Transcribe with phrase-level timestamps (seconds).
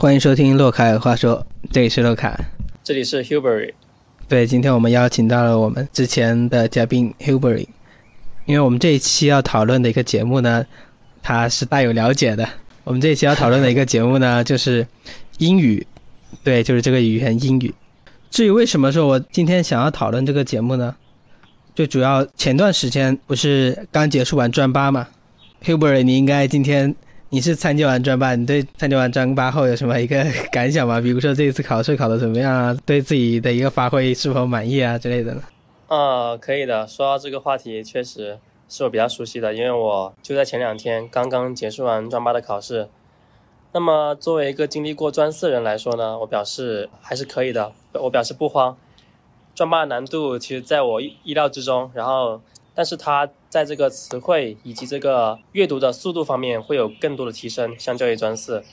[0.00, 2.34] 欢迎收听洛凯尔话说，这里是洛凯，
[2.82, 3.74] 这里是 Hubery。
[4.26, 7.66] 对，今天我们邀请到了我们之前的嘉宾 Hubery，
[8.46, 10.64] 因为我们这一期要讨论的一个节目呢，
[11.22, 12.48] 他是大有了解的。
[12.82, 14.86] 我们这一期要讨论的一个节目呢， 就是
[15.36, 15.86] 英语，
[16.42, 17.74] 对，就是这个语言英语。
[18.30, 20.96] 至于为什么说我今天想要讨论这个节目呢？
[21.74, 25.06] 最主要前段时间不是刚结束完专八嘛
[25.62, 26.94] ，Hubery，你应该今天
[27.32, 31.00] 你是参加完专八，你对参加完专八后有什么一个感想吗？
[31.00, 32.76] 比如说这一次考试考的怎么样啊？
[32.84, 35.42] 对自己的一个发挥是否满意啊之类的呢？
[35.86, 36.84] 啊，可以的。
[36.88, 38.36] 说到这个话题，确实
[38.68, 42.88] 是我比较熟悉的，因为我就在前两天刚刚结束完专八的考试。
[43.72, 48.76] 那么作为一个经历过专四人来说呢，我表示还是可以的，我表示不慌。
[49.54, 52.40] 专八的难度其实在我意料之中，然后，
[52.80, 58.64] 但是它在这个词汇以及这个阅读的速度方面会有更多的提升，相较于专四。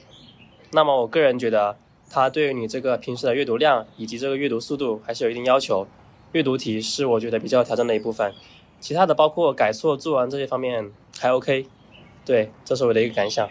[0.72, 1.76] 那么我个人觉得，
[2.10, 5.86] 它对于你这个平时的阅读量以及这个阅读速度还是有一定要求。
[6.32, 8.32] 阅读题是我觉得比较挑战的一部分，
[8.80, 11.66] 其他的包括改错、作文这些方面还 OK。
[12.24, 13.46] 对，这是我的一个感想。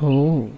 [0.00, 0.48] 哦。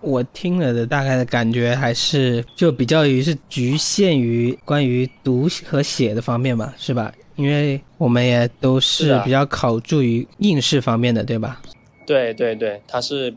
[0.00, 7.12] 我听了的大概的感觉还是就比较于是局限于关于读和写的方面嘛，是吧？
[7.38, 11.62] 因为我们也都是比较考注于应试方面的，对吧？
[12.04, 13.32] 对对对，它是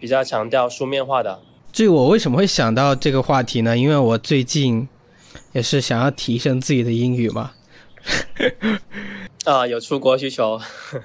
[0.00, 1.38] 比较强调书面化的。
[1.70, 3.76] 至于我为什么会想到这个话题呢？
[3.76, 4.88] 因为我最近
[5.52, 7.50] 也是想要提升自己的英语嘛。
[9.44, 10.58] 啊，有出国需求。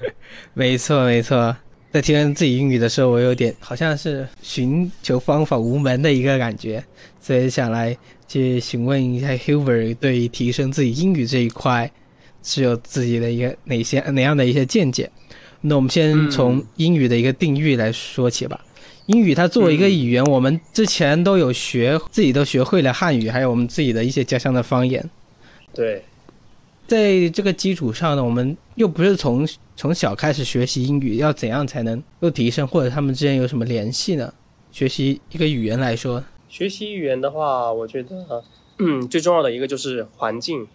[0.56, 1.54] 没错没错。
[1.92, 6.82] 在提升自己英语的时候，我有点好像是寻求方法无门的一个感觉，
[7.20, 11.92] 所以想来去询问一下 Hubert 对于提升自己英语这一块
[12.44, 15.10] 是有自己的一个哪些哪样的一些见解。
[15.62, 18.60] 那我们先从英语的一个定义来说起吧。
[19.08, 25.10] 英语它作为一个语言，我们之前都有学，自己都学会了汉语，还有我们自己的一些家乡的方言。
[25.74, 26.04] 对。
[26.86, 29.46] 在这个基础上呢，我们又不是从
[29.76, 34.34] 从小开始学习英语，要怎样才能又提升，或者他们之间有什么联系呢？
[34.72, 38.42] 学习一个语言来说，学习语言的话，我觉得，
[38.78, 40.66] 嗯，最重要的一个就是环境，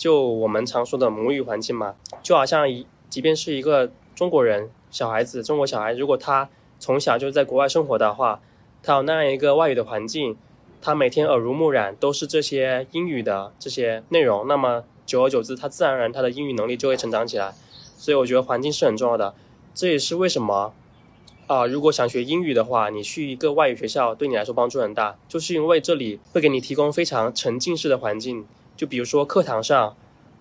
[0.00, 8.40] 就我们常说的母语环境嘛，就好像一，即便是一个中国人小孩子，中国小孩，如果他从小就在国外生活的话，
[8.82, 10.38] 他有那样一个外语的环境，
[10.80, 14.84] 他每天耳濡目染都是这些英语的这些内容，那么。
[15.06, 17.52] 久而久之，他自然而然他的英语能力就会成长起来，
[17.98, 19.34] 所以我觉得环境是很重要的。
[19.74, 20.72] 这也是为什么
[21.48, 28.46] 啊，如果想学英语的话，你去一个外语学校对你来说帮助很大，就是因为这里会给你提供非常沉浸式的环境。
[28.80, 29.94] 就比如说课堂上，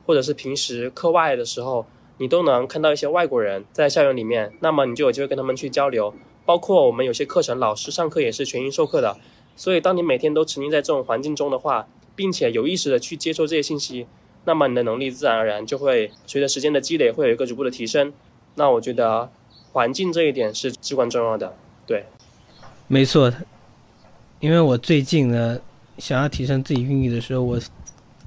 [0.06, 1.86] 或者是平时课外的时候，
[2.20, 6.14] 你都能看到一些外国人在校园里面，那么你就有机会跟他们去交流。
[6.46, 9.18] 包括我们有些课程，老师上课也是全英授课的。
[9.58, 14.08] 所以当你每天都沉浸在这种环境中的话，并且有意识的去接收这些信息。
[14.46, 18.14] 那么你的能力自然而然就会随着时间的积累，会有一个逐步的提升。
[18.56, 19.30] 那我觉得
[19.74, 21.54] 环境这一点是至关重要的。
[21.86, 22.06] 对，
[22.88, 23.34] 没错。
[24.40, 25.60] 因为我最近呢，
[25.98, 27.60] 想要提升自己英语的时候，我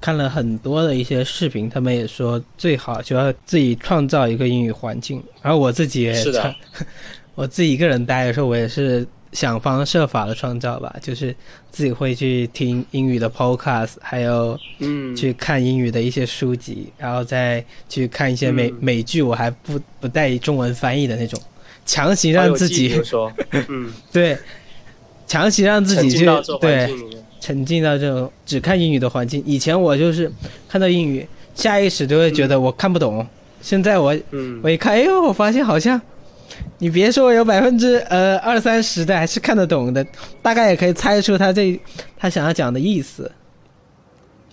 [0.03, 5.23] 看了很多的一些视频，他们也说最好就要自己创造一个英语环境。
[5.41, 6.53] 然后我自己也是的，
[7.35, 9.07] 我自己一个人待的时候，我也是。
[9.31, 11.35] 想方设法的创造吧，就是
[11.71, 21.41] 自己会去听英语的 podcast，还有嗯，去看英语的一些书籍，然后再去看一些美美剧，我还不不带中文翻译的那种，
[21.83, 23.33] 强行让自己说，
[23.69, 24.37] 嗯， 对，
[25.25, 26.27] 强行让自己去
[26.61, 26.93] 对
[27.43, 29.43] 沉浸到这种只看英语的环境。
[29.45, 30.31] 以前我就是
[30.69, 33.27] 看到英语，下意识就会觉得我看不懂，
[33.59, 34.15] 现在我
[34.63, 35.99] 我一看，哎呦，我发现好像。
[36.77, 40.05] 你别说，有百分之呃二三十的还是看得懂的，
[40.41, 41.77] 大概也可以猜出他这
[42.15, 43.29] 他想要讲的意思。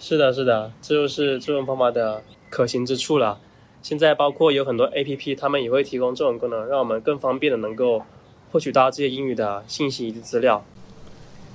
[0.00, 3.38] 是的，是的，这就是这种方法的可行之处了。
[3.82, 8.02] 现在包括有很多 A P P，他们也会提供这种功能，让我们更方便的能够
[8.50, 10.64] 获取到这些英语的信息以及资料。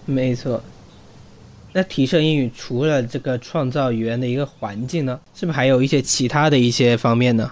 [0.06, 0.62] 没错。
[1.78, 7.52] 那提升英语除了这个创造语言的一个环境呢，是不是还有一些其他的一些方面呢？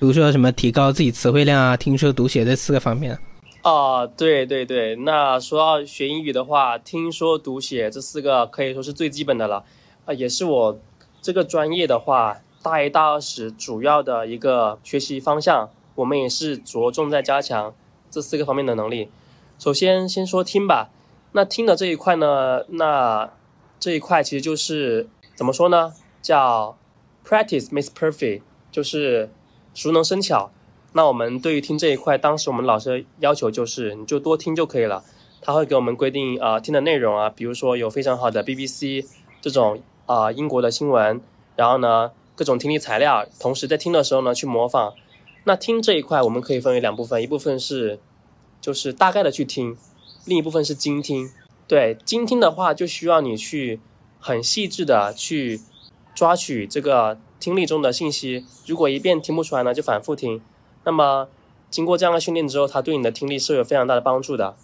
[0.00, 3.16] 比如说什么提高自己词汇量啊，听说读写这四个方面
[3.62, 4.96] 哦，对对对。
[4.96, 9.64] 那说到学英语的话，听说读写这四个可以说是最基本的了，
[10.06, 10.80] 啊，也是我
[11.20, 15.70] 这个专业的话，大一、大二时主要的一个学习方向。
[15.94, 17.72] 我们也是着重在加强
[18.10, 19.08] 这四个方面的能力。
[19.60, 20.90] 首先先说听吧，
[21.30, 23.30] 那听的这一块呢，那
[23.82, 25.92] 这一块其实就是怎么说呢？
[26.22, 26.78] 叫
[27.26, 29.28] practice makes perfect，就是。
[29.74, 30.50] 熟能生巧，
[30.92, 35.02] 那我们对于听这一块，当时我们老师要求就是，你就多听就可以了。
[35.40, 39.06] 他会给我们规定啊、听的内容啊，比如说有非常好的 BBC
[39.40, 41.22] 这种啊、英国的新闻，
[41.56, 44.92] 然后呢各种听力材料，同时在听的时候呢去模仿。
[45.44, 47.98] 那听这一块我们可以分为两部分，一部分是
[48.60, 49.74] 就是大概的去听，
[50.26, 51.30] 另一部分是精听。
[51.72, 53.80] 对精听的话，就需要你去
[54.20, 55.58] 很细致的去
[56.14, 58.44] 抓取这个听力中的信息。
[58.66, 60.42] 如果一遍听不出来呢，就反复听。
[60.84, 61.28] 那么
[61.70, 64.54] 经过这样的训练之后，它对你的听力是有非常大的帮助的。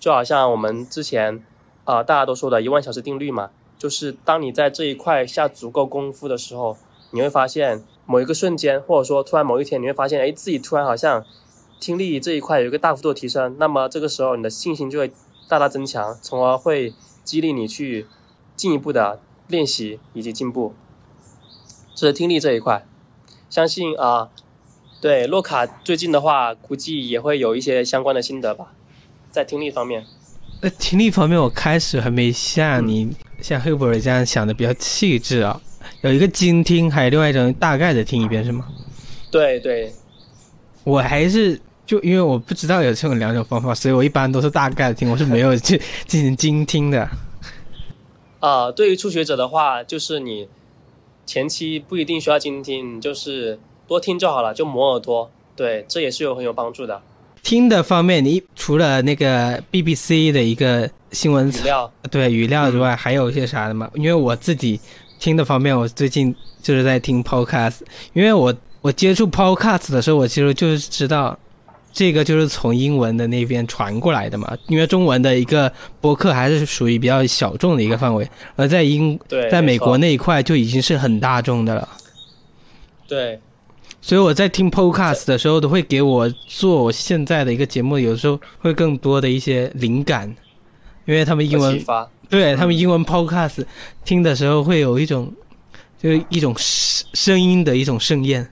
[0.00, 1.40] 就好像我们之前
[1.84, 6.76] 啊、大家都说的一万小时定律嘛，就是当你在这一块下足够功夫的时候，
[7.12, 11.24] 你会发现某一个瞬间，或者说突然某一天，你会发现，哎，自己突然好像
[11.78, 13.54] 听力这一块有一个大幅度提升。
[13.60, 15.12] 那么这个时候，你的信心就会
[15.50, 16.94] 大大增强，从而会
[17.24, 18.06] 激励你去
[18.54, 20.74] 进一步的练习以及进步。
[21.92, 22.86] 这是听力这一块，
[23.50, 24.30] 相信啊、
[25.00, 28.72] 对洛卡最近的话，估计也会有一些相关的心得吧，
[29.32, 30.06] 在听力方面。
[30.62, 33.10] 那听力方面，我开始还没像你、
[33.42, 35.60] 像 Hubert 这样想的比较细致啊。
[36.02, 38.68] 有一个精听，还有另外一种大概的听一遍，是吗？
[39.32, 39.92] 对对，
[40.84, 45.76] 我还是就因为我不知道有这种两种方法，所以我一般都是大概的听，我是没有去
[46.06, 47.08] 进行精听的。
[48.38, 50.46] 啊、对于初学者的话，就是你
[51.26, 53.58] 前期不一定需要精听，你就是
[53.88, 55.28] 多听就好了，就磨耳朵。
[55.56, 57.02] 对，这也是有很有帮助的。
[57.42, 63.90] 听的方面，你除了那个 BBC 的一个新闻语料，对语料之外，还有一些啥的吗？
[63.94, 64.78] 因为我自己
[65.18, 66.32] 听的方面，我最近
[66.62, 67.80] 就是在听 Podcast，
[68.12, 71.36] 因为我我接触 Podcast 的时候，我其实就是知道
[71.92, 81.88] 这个就是从英文的那边传过来的嘛，因为中文的一个博客还是属于比较小众的一个范围，而在英对，在美国那一块就已经是很大众的了。
[83.06, 83.38] 对。
[84.02, 90.34] 所以我在听 podcast 的时候，都会给我做我现在的一个节目，有时候会更多的一些灵感，
[91.04, 91.78] 因为他们英文
[92.30, 93.62] 对他们英文 podcast
[94.02, 95.30] 听的时候会有一种，
[96.02, 98.50] 就是一种声声音的一种盛宴，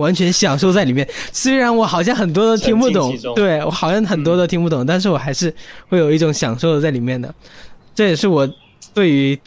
[0.00, 1.08] 完全享受在里面。
[1.32, 5.54] 虽然我好像很多都听不懂对我好像很多都听不懂，但是我还是
[5.88, 7.32] 会有一种享受在里面的。
[7.94, 8.48] 这也是我
[8.92, 9.38] 对于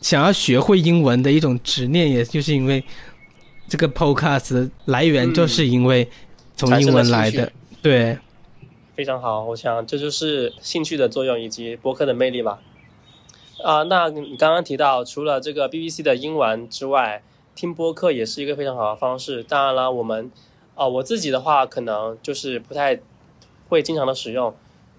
[0.00, 2.82] 想要学会英文的一种执念，也就是因为
[3.68, 6.08] 这个 podcast 的来源就是因为
[6.56, 8.18] 从英文来的对。
[8.94, 9.44] 非常好。
[9.44, 12.58] 我想这就是兴趣的作用以及播客的魅力吧。
[13.64, 17.22] 啊、那你刚刚提到，除了这个 BBC 的英文之外，
[17.54, 19.42] 听播客也是一个非常好的方式。
[19.42, 20.30] 当然了，我们
[20.74, 23.00] 啊、我自己的话可能就是不太
[23.68, 24.54] 会经常的使用。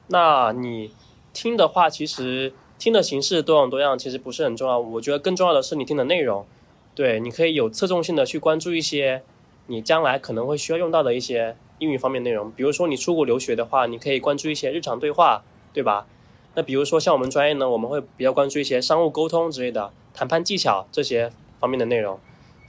[0.08, 0.92] 那你
[1.34, 4.80] 听的话，其实听的形式多种多样，其实不是很重要。
[4.80, 6.46] 我觉得更重要的是你听的内容。
[6.94, 9.24] 对，你可以有侧重性的去关注一些
[9.66, 12.52] 你将来可能会需要用到的一些英语方面内容。
[12.52, 16.06] 比如说你出国留学的话，你可以关注一些日常对话，对吧？
[16.54, 22.20] 那比如说像我们专业呢，我们会比较关注一些商务沟通之类的、谈判技巧这些方面的内容。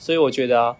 [0.05, 0.77] 所以我觉得，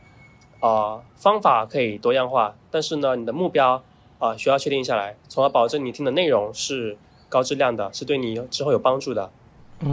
[0.61, 3.83] 啊、方法可以多样化，但是呢，你的目标
[4.19, 6.95] 啊、需要确定下来，从而保证你听的内容是
[7.31, 9.31] 高质量的，是对你之后有帮助的。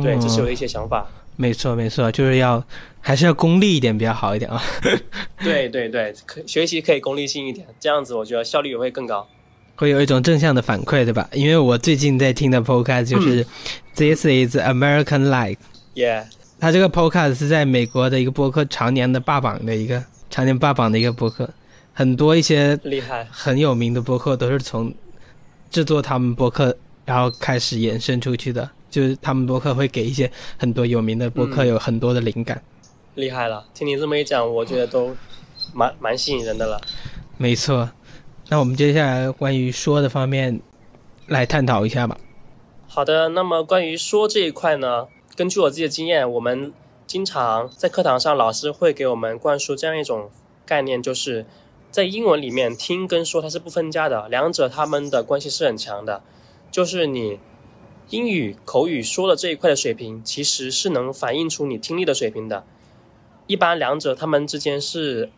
[0.03, 1.07] 对，这是有嗯一些想法。
[1.37, 2.61] 没错，没错，就是要
[2.99, 4.61] 还是要功利一点比较好一点啊。
[5.41, 9.25] 对对对，可学习可以功利性一点，这样子我觉得效率也会更高。
[9.77, 11.29] 会有一种正向的反馈，对吧？
[11.31, 13.45] 因为我最近在听的 podcast 就是、
[13.95, 15.57] This is American Life，
[15.93, 16.27] 耶、
[16.61, 21.49] 它这个 podcast 是在美国的一个播客常年的霸榜的一个常年霸榜的一个播客，
[21.91, 23.27] 很多一些厉害。
[23.31, 24.93] 很有名的播客都是从
[25.71, 32.61] 制作他们播客然后开始延伸出去的，就是他们播客会给一些很多有名的播客嗯有很多的灵感。
[33.15, 33.65] 厉害了！
[33.73, 35.17] 听你这么一讲，我觉得都
[35.73, 36.79] 蛮蛮吸引人的了。
[37.37, 37.89] 没错，
[38.49, 40.61] 那我们接下来关于说的方面
[41.25, 42.15] 来探讨一下吧。
[42.87, 45.07] 好的，那么关于说这一块呢，
[45.41, 46.71] 根据我自己的经验，我们
[47.07, 50.29] 经常在课堂上，老师会给我们灌输这样一种
[50.67, 51.47] 概念，就是
[51.89, 56.21] 在英文里面听跟说它是不分家的，两者它们的关系是很强的。
[56.69, 57.39] 就是你
[58.11, 62.63] 英语口语说的这一块的水平，其实是能反映出你听力的水平的。
[63.47, 65.31] 一般两者它们之间是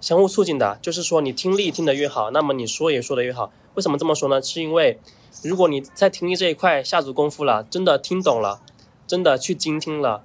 [0.00, 3.52] 相互促进的，就是说你听力听得越好，那么你说也说得越好。
[3.74, 4.42] 为什么这么说呢？
[4.42, 4.98] 是因为
[5.44, 8.60] 如果你在听力这一块下足功夫了，真的听懂了，
[9.08, 10.22] 真的去精听了，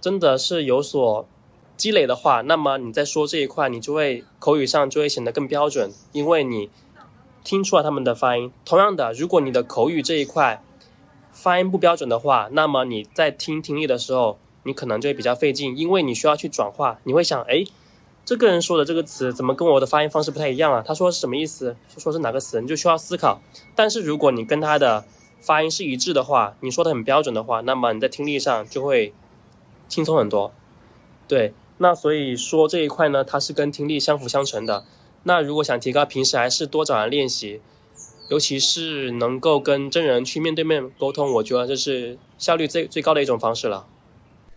[0.00, 1.26] 真的是有所
[1.76, 6.68] 积累的话，那么你在说这一块，你就会口语上就会显得更标准，因为你
[7.44, 8.52] 听出了他们的发音。
[8.64, 10.60] 同样的，如果你的口语这一块
[11.32, 17.64] 发音不标准的话，那么你在听听力的时候，你可能就会比较费劲，因为你需要去转化，你会想，哎，
[18.24, 20.82] 这个人说的这个词怎么跟我的发音方式不太一样啊？
[20.84, 21.76] 他说是什么意思？
[21.88, 22.60] 说说是哪个词？
[22.60, 23.40] 你就需要思考。
[23.76, 25.04] 但是如果你跟他的
[25.40, 29.12] 发音是一致的话，你说的很标准的话，那么你在听力上就会
[29.88, 30.52] 轻松很多。
[31.26, 34.84] 对，那所以说这一块呢，它是跟听力相辅相成的。
[35.24, 37.60] 那如果想提高，平时还是多找人练习，
[38.30, 43.86] 尤其是能够跟真人去面对面沟通，我觉得这是效率最最高的一种方式了。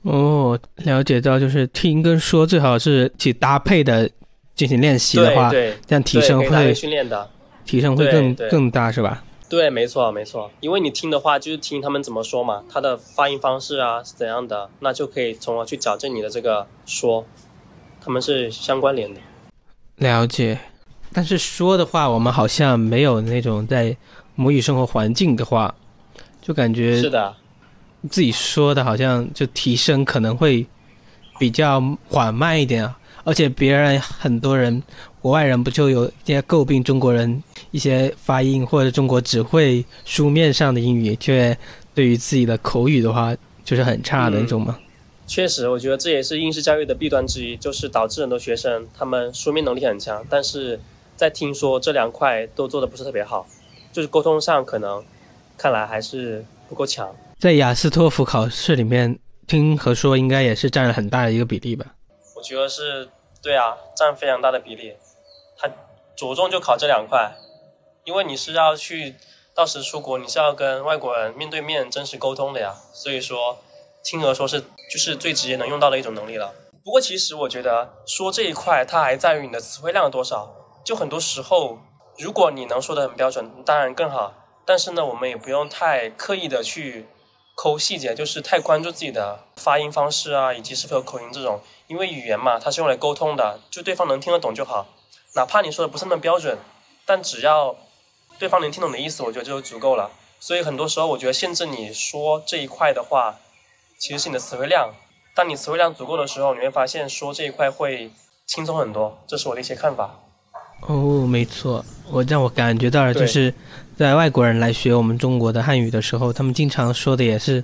[0.04, 4.10] 哦，了解到就是听跟说最好是一起搭配的
[4.56, 7.30] 进行练习的话，对，这样提升会训练的。
[7.64, 9.24] 提升会更更大是吧？
[9.52, 17.26] 对，没错没错，因为你听的话就是听他们怎么说嘛，他的发音方式啊是怎样的，那就可以从而去矫正你的这个说，
[18.00, 19.20] 他们是相关联的。
[19.98, 20.58] 了解。
[21.12, 23.94] 但是说的话，我们好像没有那种在
[24.36, 25.76] 母语生活环境的话，
[26.42, 27.36] 就感觉是的，
[28.10, 30.66] 自己说的好像就提升可能会
[31.38, 34.82] 比较缓慢一点啊，而且别人很多人
[35.22, 41.58] 国外人不就有一些诟病中国人一些发音或者中国只会书面上的英语，却
[41.94, 43.36] 对于自己的口语的话
[43.66, 44.78] 就是很差的那种吗？
[45.26, 50.80] 确实，我觉得这也是应试教育的弊端之一，就是导致很多学生他们书面能力很强，但是
[51.16, 53.48] 在听说这两块都做的不是特别好，
[53.94, 55.04] 就是沟通上可能
[55.58, 57.16] 看来还是不够强。
[57.40, 61.86] 在雅思托福考试里面，听和说应该也是占了很大的一个比例吧？
[62.36, 63.08] 我觉得是
[63.42, 64.94] 对啊，占非常大的比例。
[65.58, 65.70] 他
[66.16, 67.32] 着重就考这两块，
[68.04, 69.16] 因为你是要去
[69.54, 72.76] 到时出国，你是要跟外国人面对面真实沟通的呀。
[72.94, 73.58] 所以说，
[74.04, 76.54] 听和说是就是最直接能用到的一种能力了。
[76.84, 80.56] 不过其实我觉得说这一块，它还在于你的词汇量多少。
[80.84, 81.78] 就很多时候，
[82.18, 84.34] 如果你能说的很标准，当然更好。
[84.66, 87.08] 但是呢，我们也不用太刻意的去
[87.56, 91.62] 抠细节，就是太关注自己的发音方式啊，以及是否有口音这种。
[91.88, 94.88] 因为语言嘛，它是用来沟通的，就对方能听得懂就好。
[95.36, 96.58] 哪怕你说的不是那么标准，
[97.06, 97.76] 但只要
[98.42, 100.10] 对方能听懂的意思，我觉得就足够了。
[100.40, 103.36] 所以很多时候，我觉得限制你说这一块的话，
[104.00, 104.90] 其实是你的词汇量。
[105.36, 108.10] 当你词汇量足够的时候，你会发现说这一块会
[108.48, 109.16] 轻松很多。
[109.28, 110.20] 这是我的一些看法。
[110.88, 113.54] 哦，没错，我让我感觉到了，就是
[113.96, 117.64] 在外国人来学我们中国的汉语的时候，他们经常说的也是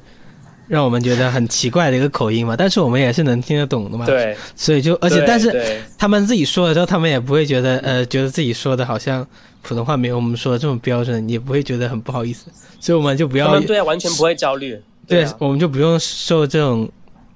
[0.68, 9.26] 让我们觉得很奇怪的一个口音嘛，但是我们也是能听得懂的嘛。，对，所以就而且但是他们自己说的时候，他们也不会觉得呃，觉得自己说的好像
[9.62, 12.48] 普通话没有我们说的这么标准，也不会觉得很不好意思，
[12.80, 14.80] 所以我们就不要他们对啊，完全不会焦虑。
[15.08, 16.90] 对啊，我们就不用受这种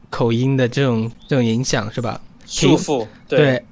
[0.09, 2.19] 口音的这种这种影响，是吧？
[2.45, 3.07] 束缚。
[3.29, 3.63] 对，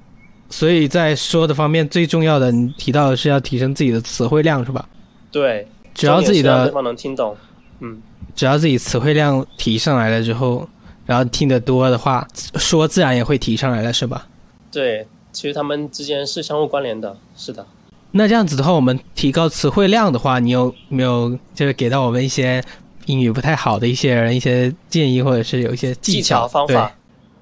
[0.48, 4.88] 所以在说的方面，最重要的你提到的是要提升自己的词汇量，是吧？
[5.30, 7.36] 对，只要自己的能听懂。
[7.80, 8.00] 嗯，
[8.34, 10.68] 只要自己词汇量提上来了之后，
[11.06, 14.26] 然后听得多的话，说自然也会提上来了，是吧？
[14.70, 17.16] 对，其实他们之间是相互关联的。
[17.36, 17.66] 是的。
[18.12, 22.62] 那这样子的话，我们提高词汇量的话，你有没有就是给到我们一些
[23.06, 26.92] 英语不太好的一些人一些建议，或者是有一些技巧对方法，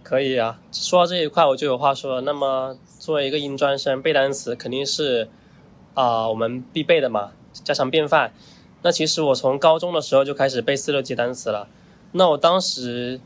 [0.02, 0.59] 可以啊。
[0.73, 2.21] 说到这一块，我就有话说了。
[2.23, 5.28] 那么作为一个英专生，背单词肯定是
[5.95, 7.30] 啊、我们必备的嘛，
[7.64, 8.33] 家常便饭。
[8.82, 11.68] 那其实我从高中的时候就开始背四六级单词了。
[12.12, 13.20] 那我当时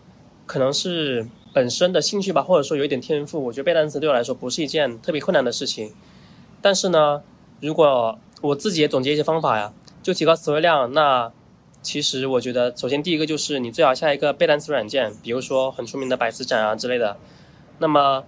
[0.46, 5.92] 可能是本身的兴趣吧，或者说有一点天赋，我觉得背单词对我来说不是一件特别困难的事情。
[6.62, 7.22] 但是呢，
[7.60, 11.30] 如果我自己也总结一些方法呀，就提高词汇量，那
[11.82, 17.18] 其实我觉得，首先第一个就是你最好下一个背单词软件，比如说很出名的百词斩啊之类的。
[17.78, 18.24] 那么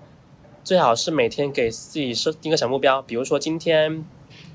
[0.63, 4.05] 最好是每天给自己设定个小目标，比如说今天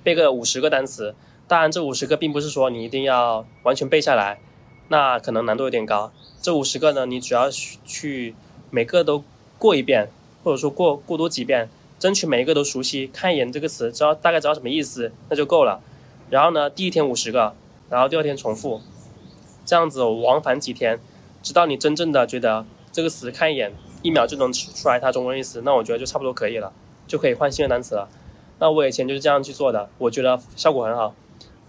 [0.03, 1.15] 背个五十个单词。
[1.49, 4.39] 当然，这五十个并不是说你一定要完全背下来，
[4.89, 6.11] 那可能难度有点高。
[6.39, 8.35] 这五十个呢，你只要去
[8.69, 9.23] 每个都
[9.57, 10.11] 过一遍，
[10.43, 15.81] 或者说过过多几遍，争取每一个都熟悉，看一眼这个词，知道大概知道什么意思，那就够了。
[16.29, 17.55] 然后呢，第一天五十个，
[17.89, 18.79] 然后第二天重复，
[19.65, 20.99] 这样子往返几天，
[21.41, 26.71] 直到你真正的觉得这个词看一眼一秒就能出出来它中文意思，那我觉得就差不多可以了，
[27.07, 28.07] 就可以换新的单词了。
[28.59, 31.15] 那我以前就是这样去做的，我觉得效果很好。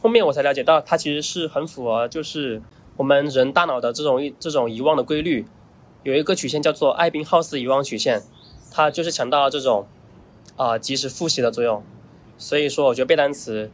[0.01, 2.63] 后面我才了解到，它其实是很符合就是
[2.97, 5.47] 我们人大脑的这种这种遗忘的规律，
[6.03, 8.23] 有一个曲线叫做艾宾浩斯遗忘曲线，
[8.73, 9.87] 它就是强调这种
[10.57, 11.83] 啊、及时复习的作用。
[12.39, 13.71] 所以说，我觉得背单词，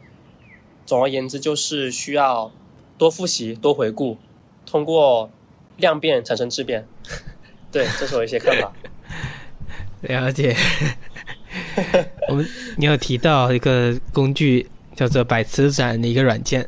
[0.85, 2.51] 总而言之就是需要
[2.97, 4.17] 多复习、多回顾，
[4.65, 5.29] 通过
[5.77, 6.85] 量变产生质变。
[7.71, 8.73] 对，这是我一些看法。
[10.03, 10.55] 了解。
[12.29, 16.67] 我们你有提到一个工具叫做百词斩的一个软件，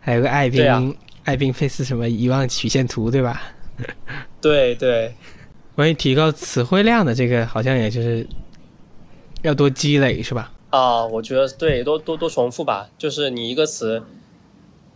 [0.00, 3.40] 还有个艾宾、艾宾费斯什么遗忘曲线图，对吧？
[4.42, 5.14] 对对
[5.76, 8.26] 关于提高词汇量的这个，好像也就是
[9.42, 10.52] 要多积累，是吧？
[10.70, 12.90] 啊、我觉得对，多多多重复吧。
[12.98, 14.02] 就是你一个词，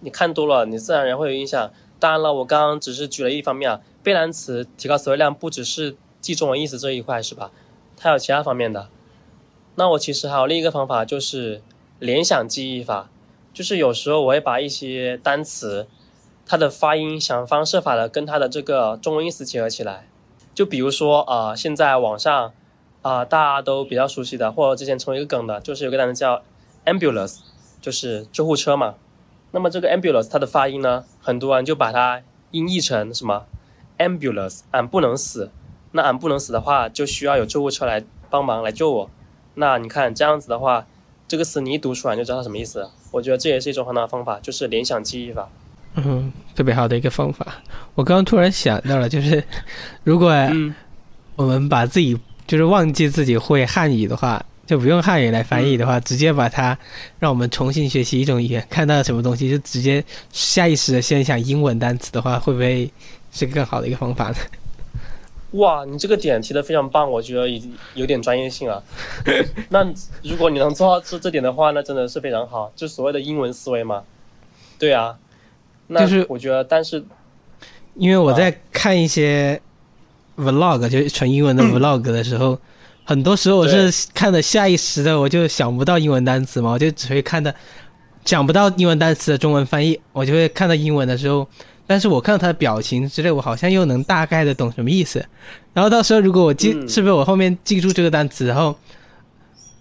[0.00, 1.70] 你看多了，你自然而然会有印象。
[2.00, 7.52] 当然了，我刚刚只是举了一方面啊，背单词提高词汇量不只是记中文意思这一块，是吧？
[7.96, 8.88] 它有其他方面的。
[9.76, 11.62] 那我其实还有另一个方法，就是
[12.04, 13.08] 联想记忆法，
[13.54, 15.88] 就是有时候我会把一些单词，
[16.44, 20.06] 它的发音想方设法的跟它的这个中文意思结合起来。
[20.54, 22.52] 就比如说啊，现在网上
[23.00, 26.42] 啊大家都比较熟悉的，或者之前成为一个梗的，就是有个单词叫
[26.84, 27.38] ambulance，
[27.80, 28.96] 就是救护车嘛。
[29.52, 33.46] 那么这个 ambulance 它的发音呢，很多人就把它音译成什么
[33.96, 35.50] ambulance，俺不能死。
[35.92, 39.10] 那俺不能死的话，就需要有救护车来帮忙来救我。
[39.54, 40.86] 那你看这样子的话，
[41.26, 42.88] 这个词你一读出来就知道它什么意思。
[43.10, 45.48] 我觉得这也是一种很好的方法，就是联想记忆法。
[45.94, 47.46] 嗯，特别好的一个方法。
[47.94, 49.42] 我刚刚突然想到了，就是
[50.02, 50.32] 如果
[51.36, 56.76] 我们把自己就是忘记自己会汉语的话，就不用汉语来翻译的话，直接把它
[57.18, 62.90] 让我们重新学习一种语言，看到什么东西就直接下意识的先想英文单词的话，会不会
[63.30, 64.36] 是更好的一个方法呢？
[65.54, 68.82] 哇，你这个点提的非常棒，我觉得已经有点专业性了。
[69.70, 69.84] 那
[70.22, 74.02] 如果你能做到这这点的话，那真的是非常好，就所谓的英文思维嘛。
[74.78, 75.16] 对啊，
[75.88, 77.04] 就是我觉得，但是
[77.94, 79.60] 因为我在看一些
[80.36, 82.58] vlog，就是纯英文的 vlog 的时候，
[83.04, 87.54] 很多时候我是看的下意识的，我就想不到英文单词嘛，我就只会看的
[88.24, 91.46] 想不到英文单词的中文翻译，我就会看到英文的时候。
[91.86, 95.24] 但是我看到他的表情之类，我好像又能大概的懂什么意思。
[95.72, 98.74] 然后到时候如果我记，是不是我后面记住这个单词，然后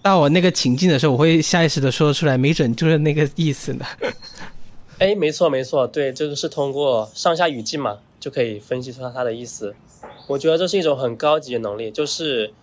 [0.02, 3.86] 到我那个情境的时候，我会下意识的说出来，没准就是那个意思呢。
[5.00, 9.76] 哎，没错没错，对，这个是通过上下语境嘛，就可以分析出它的意思。
[10.28, 12.54] 我觉得这是一种很高级的能力，就是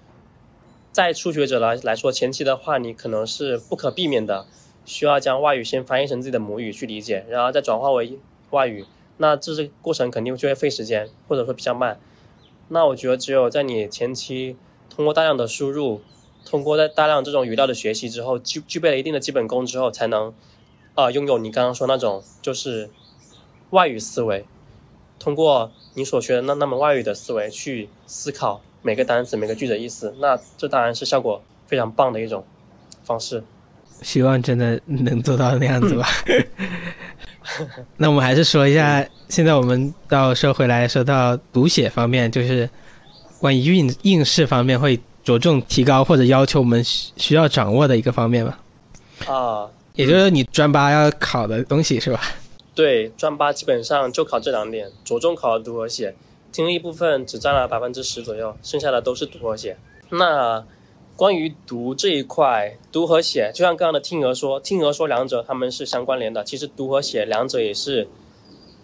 [0.93, 4.47] 在初学者来来说，前期的话，你可能是不可避免的
[4.85, 8.19] 需要将外语先翻译成自己的母语去理解，然后再转化为
[8.51, 8.85] 外语。
[9.23, 12.01] 那这是过程肯定就会费时间，或者说比较慢。
[12.69, 14.57] 那我觉得只有在你前期
[14.89, 16.01] 通过大量的输入，
[16.47, 20.33] 通过在大量这种语料的学习之后，具具备了一定的基本功之后，才能
[20.95, 22.89] 啊拥有你刚刚说那种就是
[23.71, 24.47] 外语思维，
[25.19, 30.15] 通过你所学的那那门外语的思维去思考每个单词每个句子的意思。
[30.19, 32.43] 那这当然是效果非常棒的一种
[33.05, 33.45] 方式。
[34.03, 36.07] 希望真的能做到那样子吧。
[37.97, 42.69] 那我们还是说一下，现在我们到说回来说到读写方面，就是
[43.41, 48.59] 关于应应试方面会着重提高或者要求我们需需要掌握的一个方面吧。
[49.27, 52.21] 啊，也就是你专八要考的东西是吧？
[52.75, 56.15] 对，专八基本上就考这两点，着重考读和写，
[56.53, 59.77] 听力部分只占了百分之十左右，剩下的都是读和写。
[60.11, 60.65] 那
[61.21, 66.43] 关于读这一块，读和写，就像刚刚的听和说，听和说两者他们是相关联的。
[66.43, 68.09] 其实读和写两者也是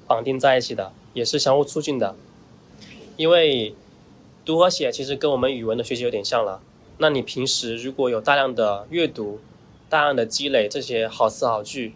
[0.07, 2.15] 绑定在一起的，也是相互促进的。
[3.17, 3.75] 因为
[4.45, 6.61] 读和写其实跟我们语文的学习有点像了。
[6.99, 9.41] 那你平时如果有大量的阅读，
[9.89, 11.95] 大量的积累这些好词好句，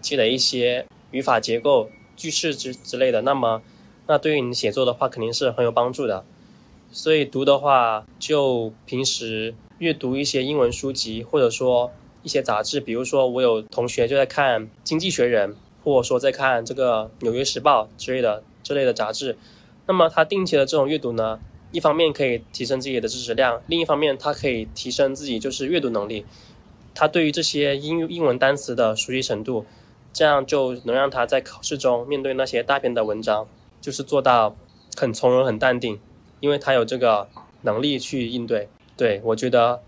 [0.00, 3.60] 积累一些语法结构、句式之之类的，那么
[4.06, 6.24] 那对于你写作的话肯定是很有帮助的。
[6.90, 15.52] 所以读的话，就平时阅读一些英文书籍，或者说一些杂志，比如说我有同学就在看《经济学人》，
[15.84, 19.36] 或者说在看这个《纽约时报》之类的这类的杂志。
[19.86, 21.38] 那么他定期的这种阅读呢，
[21.72, 26.24] 一方面可以提升自己的知识量，另一方面他可以提升自己就是阅读能力。
[26.94, 29.64] 他对于这些英英文单词的熟悉程度，
[30.12, 33.46] 这样就能让他在考试中面对那些大篇的文章，
[33.80, 34.56] 就是做到
[34.96, 36.00] 很从容、很淡定。
[36.40, 37.26] 因为他有这个
[37.62, 39.80] 能力去应对，对我觉得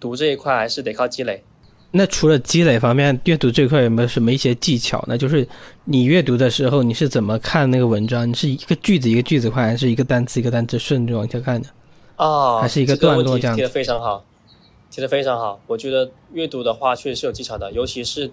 [0.00, 1.42] 读这一块还是得靠积累。
[1.90, 5.16] 那除了积累方面，阅读这块有没有什么一些技巧呢？
[5.16, 5.48] 就是
[5.84, 8.28] 你阅读的时候，你是怎么看那个文章？
[8.28, 11.68] 你是一个句子一个句子看，还是一个单词一个单词顺着往下看的？
[12.16, 13.56] 哦，还是一个段落这样？
[13.56, 14.22] 提的非常好，
[14.90, 15.60] 提的非常好。
[15.66, 18.30] 我觉得阅读的话确实是有技巧的，尤其是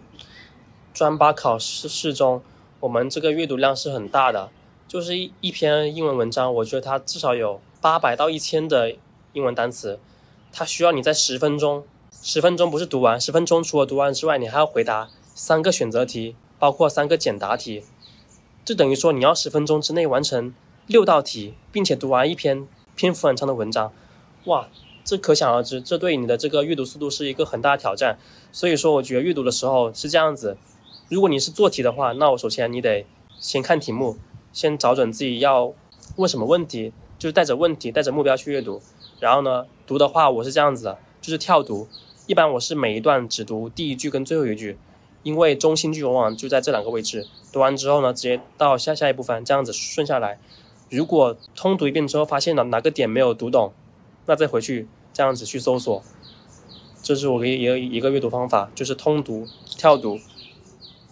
[0.93, 2.41] 专八考试试中，
[2.81, 4.49] 我们这个阅读量是很大的。
[4.87, 8.95] 就是一一篇英文文章，我觉得它至少有八百到一千的
[9.33, 9.99] 英文单词，
[10.53, 11.83] 它需要你在十分钟，
[12.21, 17.83] 十分钟不是读完，十分钟除了读完之外，你还要回答三个选择题，包括三个简答题，
[18.63, 20.53] 这等于说你要十分钟之内完成
[20.85, 23.91] 六道题，并且读完一篇篇幅很长的文章，
[24.45, 24.69] 哇，
[25.03, 28.17] 这可想而知，这对你的这个阅读速度是一个很大的挑战。
[28.51, 30.57] 所以说，我觉得阅读的时候是这样子，
[31.09, 33.05] 如果你是做题的话，那我首先你得
[33.39, 34.17] 先看题目。
[34.55, 35.73] 先找准自己要
[36.15, 38.81] 问什么问题，就是带着问题、带着目标去阅读。
[39.19, 41.87] 然后呢，读的话我是这样子的，就是跳读。
[42.25, 44.77] 一般我是每一段只读第一句跟最后一句，
[45.23, 47.27] 因为中心句往往就在这两个位置。
[47.51, 50.39] 读完之后呢，直接到下下一部分，这样子顺下来。
[50.89, 53.73] 如果通读一遍之后发现了哪个点没有读懂，
[54.25, 56.01] 那再回去这样子去搜索。
[57.03, 59.45] 这是我的一个一个阅读方法，就是通读、
[59.77, 60.19] 跳读。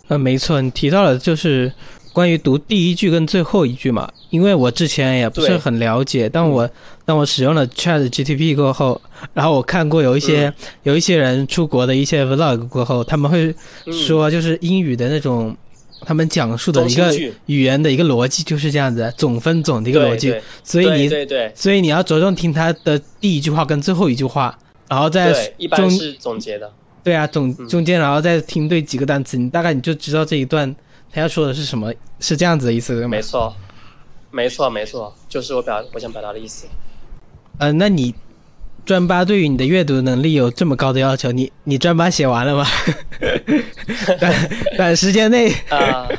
[0.08, 1.74] 呃，没错，你提到了就是
[2.14, 4.10] 关于读第一句跟最后一句嘛。
[4.30, 6.68] 因为我之前也不是很了解，但我
[7.06, 9.00] 当我使用了 Chat GTP 过后，
[9.34, 10.52] 然后我看过有一些
[10.84, 13.54] 有一些人出国的一些 Vlog 过后，他们会
[13.92, 15.56] 说，就是英语的那种
[16.02, 17.14] 他们讲述的一个
[17.46, 20.34] 语言的一个逻辑就是这样子，总分总的一个逻辑。
[20.64, 24.58] 所以你对对，所以你要着重听他的第一句话跟最后一句话，
[24.90, 26.72] 然后再一般是总结的。
[27.04, 30.74] 对啊，总中间然后再听对几个单词，你大概你就知道这一段
[31.14, 33.08] 他要说的是什么，是这样子的意思吗？
[33.08, 33.56] 没错。
[34.32, 36.66] 没错，没错，就是我表我想表达的意思。
[37.60, 38.16] 呃，那你
[38.84, 41.32] 专八对于你的阅读能力有这么高的要求？
[41.32, 42.66] 你你专八写完了吗？
[44.20, 46.10] 短 短时间内啊，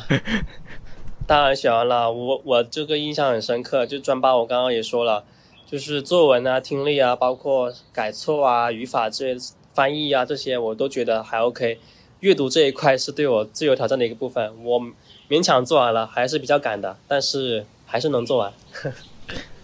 [1.27, 2.13] 当然写完了。
[2.13, 5.25] 我我这个印象很深刻，就专八我刚刚也说了，
[5.69, 11.81] 就是作文啊、听力啊、包括改错啊、语法这些、翻译啊这些，我都觉得还 OK。
[12.25, 14.81] 阅读这一块是对我最有挑战的一个部分，我
[15.29, 17.65] 勉强做完了，还是比较赶的，但是。
[17.87, 18.53] 还是能做完。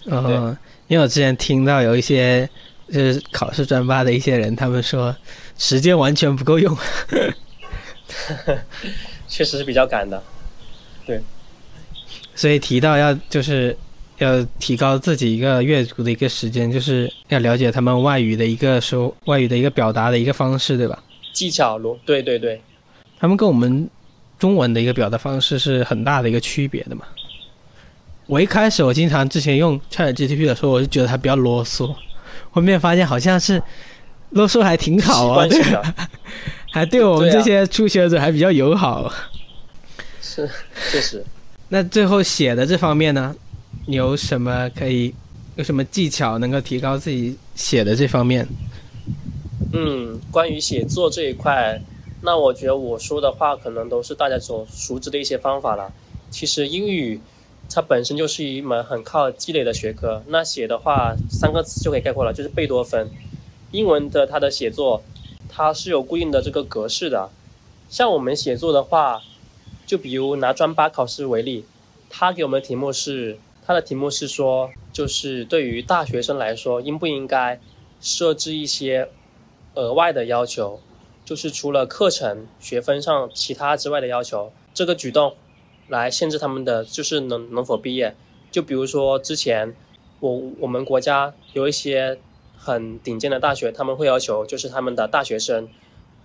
[0.05, 2.49] 嗯， 因为我之前听到有一些
[2.88, 5.16] 就是考试专八的一些人，他们说
[5.59, 6.77] 时间完全不够用。
[9.27, 10.23] 确实是比较赶的。
[11.05, 11.20] 对。
[12.37, 13.77] 所以提到要就是
[14.18, 21.03] 要提高自己一个阅读的一个时间，就是要了解他们外语的一个说外语的一个表达的一个方式，对吧？
[21.33, 22.61] 技巧咯，对对对。
[23.19, 23.88] 他们跟我们
[24.38, 27.05] 中文的一个表达方式是很大的一个区别的嘛。
[28.27, 31.95] 我一开始我经常之前用 Chat GTP 的时候，我就觉得它比较啰嗦，
[32.51, 33.61] 后面发现好像是
[34.31, 35.61] 啰嗦还挺好啊，对，
[36.73, 39.12] 还对我们这些初学者还比较友好。
[40.23, 40.49] 是，
[40.90, 41.25] 确实。
[41.69, 43.35] 那最后写的这方面呢，
[43.87, 45.12] 你有什么可以
[45.57, 48.47] 有什么技巧能够提高自己写的这方面？
[49.73, 51.81] 嗯，关于写作这一块，
[52.23, 55.92] 那我觉得我说的话可能都是大家所熟知的一些方法了。
[56.31, 57.20] 其实英语。
[57.73, 60.25] 它本身就是一门很靠积累的学科。
[60.27, 63.09] 那写的话，三个词就可以概括了，就是贝多芬。
[63.70, 65.05] 英文的它的写作，
[65.49, 67.31] 它是有固定的这个格式的。
[67.88, 69.23] 像我们写作的话，
[69.87, 71.64] 就比如拿专八考试为例，
[72.09, 77.61] 他给我们的题目是，他的题目是说，就是对于大学生来说，应不应该
[78.01, 79.09] 设置一些
[79.74, 80.80] 额外的要求，
[81.24, 85.35] 就是除了课程学分上其他之外的要求，这个举动。
[85.88, 88.14] 来限制他们的就是能能否毕业，
[88.52, 89.74] 就比如说之前
[90.20, 92.16] 我我们国家有一些
[92.56, 95.68] 很顶尖的大学，他们会要求就是他们的大学生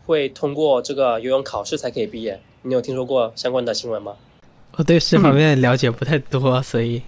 [0.05, 2.39] 会通过这个游泳考试才可以毕业。
[2.61, 4.15] 你有听说过相关的新闻吗？
[4.73, 7.01] 我对这方面了解不太多，所以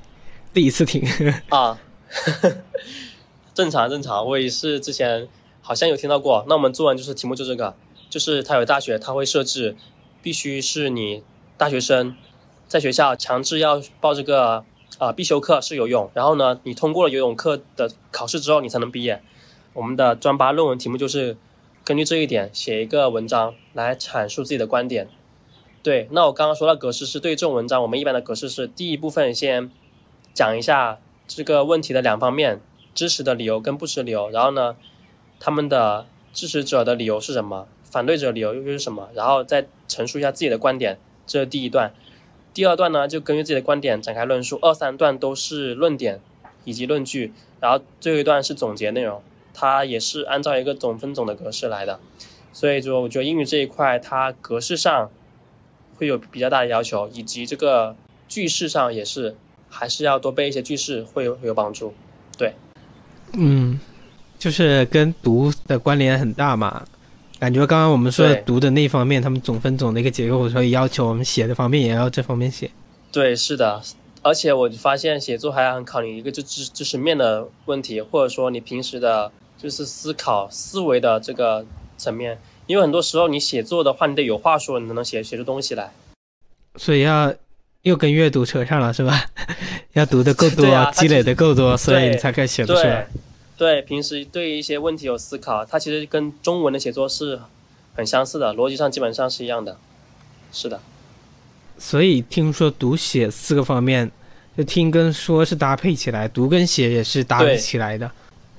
[0.51, 1.07] 第一次听
[1.49, 1.79] 啊。
[3.53, 5.27] 正常正常，我也是之前
[5.67, 6.45] 好像有听到过。
[6.47, 7.75] 那我们作文就是题目就这个，
[8.09, 9.75] 就是他有大学他会设置，
[10.21, 11.21] 必须是你
[11.57, 12.15] 大学生。
[12.69, 14.63] 在学校强制要报这个
[14.97, 19.21] 啊必修课是游泳，然后呢，你通过了游泳课的考试之后，你才能毕业。
[19.73, 21.35] 我们的专八论文题目就是
[21.83, 25.09] 根据这一点写一个文章来阐述自己的观点。
[25.83, 29.69] 对，那我刚刚说到格式是对这种文章，我们一般的格式是第一部分先
[30.33, 32.61] 讲一下这个问题的两方面，
[32.95, 34.77] 支持的理由跟不支持理由，然后呢，
[35.39, 41.93] 他们的支持者的理由是什么，反对者理由又是什么，然后再陈述一下自己的观点，这是第一段。
[42.53, 46.19] 第二段呢，就根据自己的观点展开论述，二三段都是论点
[46.63, 49.21] 以及论据，然后最后一段是总结内容，
[49.53, 51.99] 它也是按照一个总分总的格式来的。
[52.51, 55.11] 所以说，我觉得英语这一块它格式上
[55.97, 57.95] 会有比较大的要求，以及这个
[58.27, 59.35] 句式上也是，
[59.69, 61.93] 还是要多背一些句式会有会有帮助。
[62.35, 62.55] 对，
[63.33, 63.79] 嗯，
[64.37, 66.85] 就是跟读的关联很大嘛。
[67.39, 72.71] 感觉刚刚我们说读的那方面，他们总分总的一个结构，所以要求我们写的方面也要这方面写。
[73.11, 73.79] 对，是的，
[74.23, 81.63] 而且我发现写作还很考你一个就知知识面的问题，或者说你平时的就是思考思维的这个
[81.97, 85.91] 层面，因为很多时候你写作的话，你得有话说，你才能写写出东西来。
[86.75, 87.31] 所以要
[87.83, 89.25] 又跟阅读扯上了，是吧？
[89.93, 93.07] 要读的够多，积累的够多，所以你才可以写得出来。
[93.57, 97.39] 对，平时对一些问题有思考，它其实跟中文的写作是
[97.95, 99.77] 很相似的，逻辑上基本上是一样的。
[100.51, 100.79] 是的。
[101.79, 104.11] 所以听说读写四个方面，
[104.55, 108.11] 就听跟说是搭配起来，读跟写也是搭配起来的，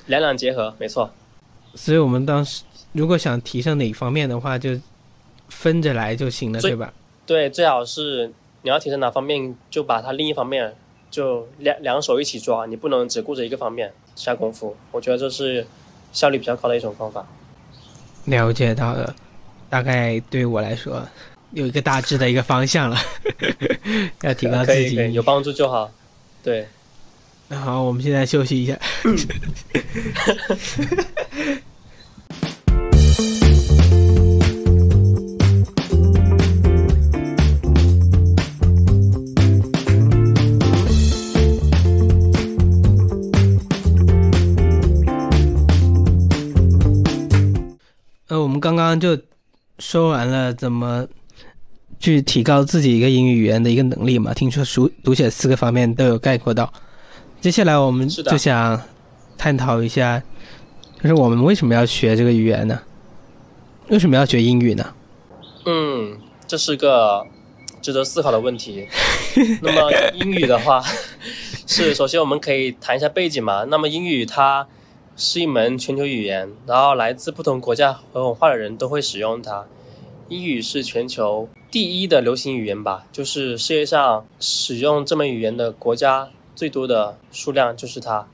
[0.07, 1.09] 两两结合，没错。
[1.75, 4.77] 所以我们当时如果想提升哪一方面的话，就
[5.49, 6.93] 分着来就行了，对吧？
[7.25, 8.33] 对，最好是
[8.63, 10.75] 你要提升哪方面，就把它另一方面
[11.11, 14.77] 就两两手一起抓，你不能只顾着一个方面下功夫。
[14.91, 15.67] 我觉得这是
[16.13, 17.27] 效率比较高的一种方法。
[18.25, 19.15] 了解到了，
[19.71, 21.03] 大概对我来说
[21.53, 22.99] 有一个大致的一个方向了，
[24.23, 25.13] 要提高自己。
[25.13, 25.91] 有帮助就好。
[26.43, 26.67] 对，
[27.49, 28.79] 那好，我们现在休息一下。
[48.59, 49.17] 们刚刚就
[49.79, 51.07] 说完了怎么
[52.01, 56.73] 去提高自己一个英语语言的一个能力嘛，听说书读写四个方面都有概括到。
[57.41, 58.83] 接下来我们就想
[59.37, 60.21] 探讨一下，
[61.01, 62.81] 就是我们为什么要学这个语言呢？
[63.91, 64.93] 为什么要学英语呢？
[65.65, 66.19] 嗯，
[66.49, 67.25] 这是个
[67.81, 68.89] 值得思考的问题。
[69.63, 70.83] 那么英语的话，
[71.69, 73.63] 是首先我们可以谈一下背景嘛。
[73.65, 74.67] 那么英语它
[75.19, 79.67] 是一门全球语言，然后来自不同国家和文化的人都会使用它。
[80.29, 88.29] 英语是全球第一的流行语言吧，就是世界上使用这门语言的国家最多的数量就是它。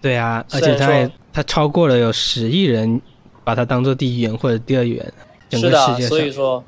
[0.00, 3.02] 对啊，而且它也它超过了有十亿人
[3.42, 5.12] 把它当做第一语言或者第二语言，
[5.50, 6.30] 是的，所以。
[6.30, 6.62] 说，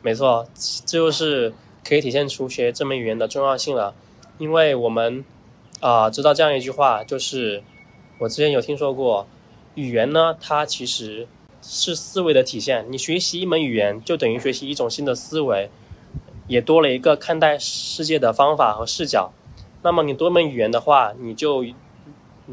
[0.00, 0.46] 没错，
[0.86, 1.52] 这就是
[1.86, 3.94] 可以体现出学这门语言的重要性了。
[4.38, 5.24] 因为我们
[5.80, 7.62] 啊、知道这样一句话，就是
[8.18, 9.26] 我之前有听说过，
[9.74, 11.26] 语言呢，它其实
[11.60, 12.86] 是思维的体现。
[12.88, 15.68] 你学习一门语言，就等于学习一种新的思维，
[16.46, 19.32] 也多了一个看待世界的方法和视角。
[19.82, 21.64] 那么你多门语言的话，你就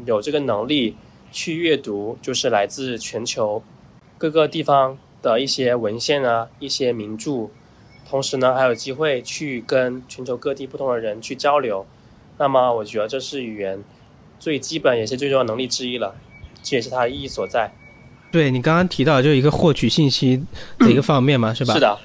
[0.04, 0.96] 有这个能力
[1.30, 3.62] 去阅读，就是来自全球
[4.18, 7.50] 各个地方的一些文献啊，一些名著，
[8.08, 11.86] 同时呢，还有机会去跟全球各地不同的人去交流。
[12.38, 13.84] 那么，我觉得这是语言
[14.42, 16.12] 最基本也是最重要能力之一了，
[16.64, 17.72] 这也是它的意义所在。
[18.32, 20.42] 对你刚刚提到，就一个获取信息
[20.80, 21.74] 的一个方面嘛，是吧？
[21.74, 21.98] 是的，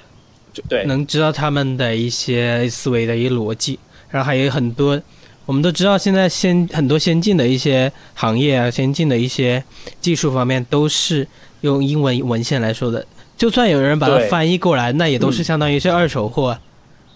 [0.68, 3.76] 对，能知道他们的一些思维的一个逻辑，
[4.08, 5.02] 然后还有很多，
[5.46, 9.60] 我们都知道现在先很多先进的一些行业啊，先进的一些
[10.00, 11.26] 技术方面都是
[11.62, 13.04] 用英文文献来说的。
[13.36, 16.56] 就算有人把它翻译过来，那也都是相当于是二手货。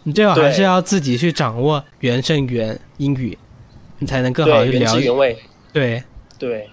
[0.02, 3.38] 你最好还是要自己去掌握原生原英语，
[4.02, 4.86] 你才能更好的了解。
[4.86, 5.38] 汁原味。
[5.72, 6.02] 对，
[6.36, 6.68] 对，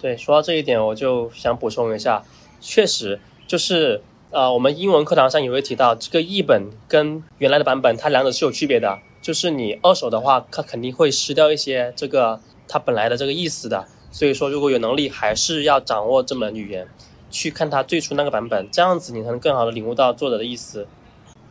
[0.00, 2.22] 对，说到这一点，我就想补充一下，
[2.60, 9.00] 确实就是呃，我们英文课堂上也会提到，这个译本跟原来的版本，它两者是有区别的。
[9.20, 13.84] 就是你二手的话，它肯定会失掉一些这个它本来的这个意思的。
[14.12, 16.86] 所以说，如果有能力，还是要掌握这门语言，
[17.30, 20.86] 去看它最初那个版本，这样子你才能更好的领悟到作者的意思。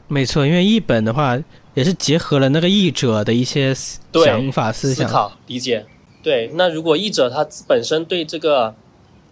[0.08, 1.38] 没错，因为译本的话
[1.74, 3.74] 也是结合了那个译者的一些
[4.14, 5.08] 想法、思想。
[5.08, 5.86] 思考、理解。
[6.24, 8.74] 对，那如果译者他本身对这个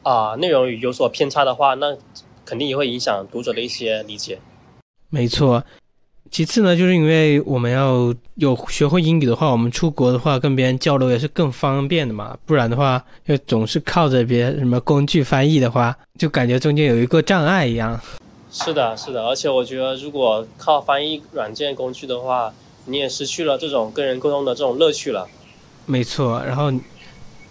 [0.03, 1.95] 啊、内容有所偏差的话，那
[2.45, 4.38] 肯定也会影响读者的一些理解。
[5.09, 5.63] 没错。
[6.31, 12.38] 其次呢，就是因为我们要有学会英语的话，我们出国的话跟别人交流也是更方便的嘛。
[12.45, 17.99] 不然的话，要总是靠着别什么工具翻译的话，就感觉中间有一个障碍一样。
[18.57, 22.53] 是的，是的，而且我觉得如果靠翻译软件工具的话，
[22.85, 25.27] 你也失去了这种跟人沟通的这种乐趣了。
[25.85, 26.71] 没错，然后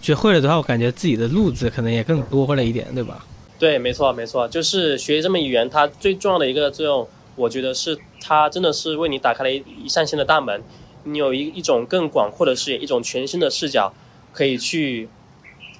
[0.01, 3.23] 学会了的话，我感觉自己的路子可能也更多了一点，对吧？
[3.59, 10.63] 对，没错，没错，就是学这门语言，它最重要的一个作用，我觉得是它真的是为你打开了一一扇新的大门，
[11.05, 13.93] 你有一一种更广阔的视野，一种全新的视角，
[14.33, 15.11] 可以去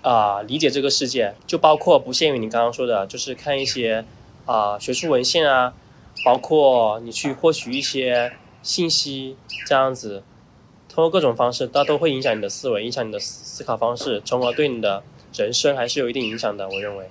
[0.03, 4.05] 啊、理解这个世界，就包括不限于你刚刚说的，就是看一些
[4.47, 5.73] 啊、学术文献啊，
[6.25, 10.23] 包括你去获取一些信息，这样子，
[10.89, 15.03] 通过各种方式，它都会影响你的思维，影响你的思思考方式，从而对你的
[15.35, 17.05] 人生还是有一定影响的，我认为。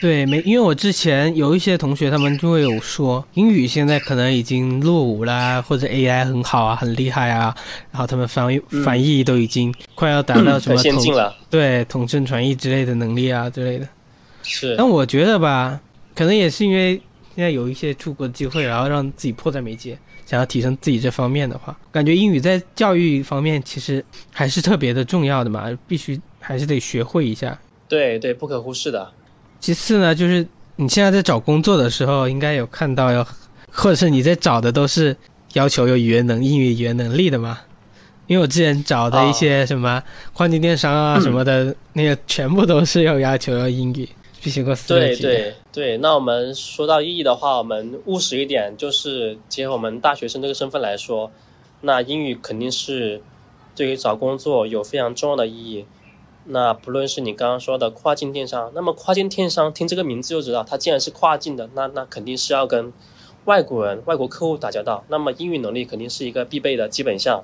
[0.00, 7.54] 对，没，因为我之前有一些同学，他们就会有说，英语现在可能已经落伍啦，或者 AI 很好啊，很厉害啊，
[7.92, 13.86] 然后他们翻译、嗯翻译都已经快要达到什很么统先进了，对统称传译之类的能力啊之类的。
[14.42, 15.78] 是但我觉得吧，
[16.14, 17.00] 可能也是因为
[17.34, 27.58] 现在有一些出国的机会，然后让自己迫在眉睫，想要提升自己这方面的话，感觉英语在教育方面其实还是特别的重要的嘛，必须还是得学会一下。
[27.88, 29.10] 对对，不可忽视的。
[29.60, 30.46] 其次呢，就是
[30.76, 33.26] 你现在在找工作的时候，应该有看到要，
[33.70, 35.16] 或者是你在找的都是
[35.54, 37.58] 要求有语言能英语语言能力的嘛？
[38.26, 44.08] 因为我之前找的一些什么跨境电商啊嗯什么的，那个全部都是要要求要英语，
[44.42, 45.22] 必须过四六级。
[45.22, 51.32] 对对对，那我们说到意义的话，我们务实一点，就是结合我们大学生这个身份来说，
[51.80, 53.22] 那英语肯定是
[53.74, 55.86] 对于找工作有非常重要的意义。
[56.44, 62.92] 那不论是你刚刚说的跨境电商，那么跨境电商听这个名字就知道，它既然是跨境的，那那肯定是要跟
[63.46, 67.42] 外国人、外国客户打交道，那么英语能力肯定是一个必备的基本项。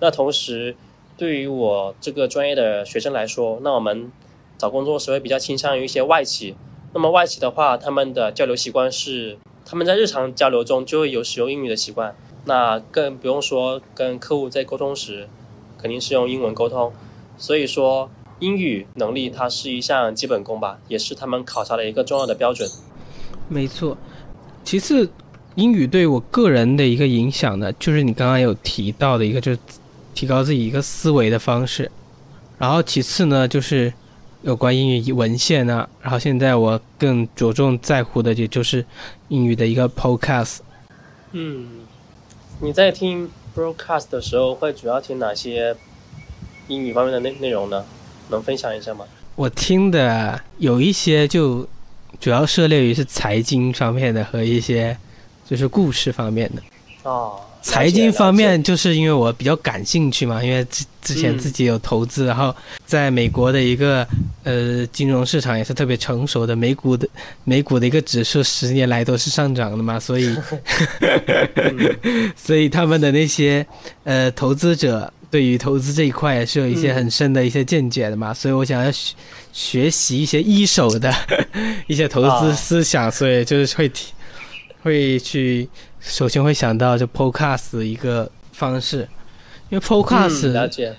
[0.00, 0.76] 那同时，
[1.16, 4.12] 对于我这个专业的学生来说，那我们
[4.58, 6.54] 找工作时会比较倾向于一些外企。
[6.94, 15.28] 那么外企的话，他们的交流习惯是他们在日常交流中就会有使用英语的习惯，那更不用说跟客户在沟通时，
[15.76, 16.92] 肯定是用英文沟通。
[17.36, 18.08] 所以说。
[18.40, 22.68] 英语能力它是一项基本功吧，也是他们考察的一个重要的标准。
[23.48, 23.96] 没错。
[24.64, 25.08] 其次，
[25.54, 29.58] 英语对我个人的一个影响呢，就是你刚刚有提到的一个，就是
[30.14, 31.90] 提高自己一个思维的方式。
[32.58, 33.90] 然后其次呢，就是
[34.44, 35.88] 有关英语文献啊。
[36.00, 38.84] 然后现在我更着重在乎的，也就是
[39.28, 40.58] 英语的一个 podcast。
[41.32, 41.80] 嗯，
[42.60, 45.74] 你在听 broadcast 的时候，会主要听哪些
[46.68, 47.84] 英语方面的内内容呢？
[48.30, 49.04] 能分享一下吗？
[49.34, 51.68] 我听的有一些就
[52.20, 54.96] 主要涉猎于是财经方面的和一些
[55.44, 56.62] 就是故事方面的。
[57.02, 64.06] 哦，财经方面就是因为我比较感兴趣嘛，因为之之前自己有投资，然后在美国的一个
[64.42, 67.08] 呃金融市场也是特别成熟的，美股的
[67.42, 70.36] 美股的一个指数十年来都是上涨的嘛，所以
[72.36, 73.66] 所以他们的那些
[74.04, 75.10] 呃投资者。
[75.30, 79.16] 对于投资这一块也是有一些很深的一些见解的嘛，所以我想要学
[79.52, 81.12] 学习一些一手的
[81.88, 84.12] 一些投资思想，所以就是会提
[84.80, 85.68] 会去
[86.04, 89.08] 首先会想到就 Podcast 一个方式，
[89.70, 90.52] 因为 Podcast